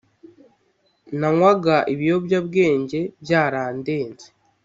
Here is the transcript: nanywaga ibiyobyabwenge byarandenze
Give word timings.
nanywaga 1.19 1.75
ibiyobyabwenge 1.93 2.99
byarandenze 3.23 4.27